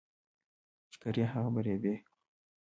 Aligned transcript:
چي 0.91 0.97
کرې، 1.01 1.23
هغه 1.33 1.49
به 1.53 1.61
رېبې. 1.65 1.95